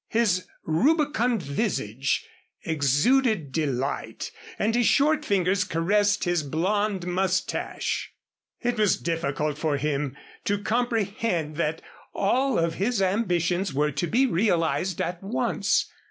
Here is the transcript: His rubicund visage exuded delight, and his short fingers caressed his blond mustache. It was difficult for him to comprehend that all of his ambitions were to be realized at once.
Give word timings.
His 0.09 0.47
rubicund 0.63 1.43
visage 1.43 2.25
exuded 2.63 3.51
delight, 3.51 4.31
and 4.57 4.73
his 4.73 4.87
short 4.87 5.23
fingers 5.23 5.63
caressed 5.63 6.23
his 6.23 6.41
blond 6.41 7.05
mustache. 7.05 8.11
It 8.61 8.79
was 8.79 8.97
difficult 8.97 9.59
for 9.59 9.77
him 9.77 10.17
to 10.45 10.57
comprehend 10.57 11.55
that 11.57 11.83
all 12.15 12.57
of 12.57 12.73
his 12.81 12.99
ambitions 12.99 13.75
were 13.75 13.91
to 13.91 14.07
be 14.07 14.25
realized 14.25 14.99
at 15.03 15.21
once. 15.21 15.91